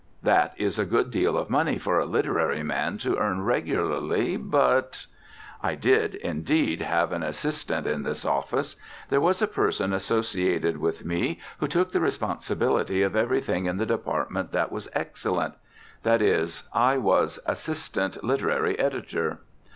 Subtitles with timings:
[0.23, 4.35] That is a good deal of money for a literary man to earn regularly.
[4.35, 5.05] But
[5.61, 8.77] I did, indeed, have an assistant in this office;
[9.09, 13.85] there was a person associated with me who took the responsibility of everything in the
[13.85, 15.53] department that was excellent.
[16.01, 19.41] That is, I was "assistant literary editor."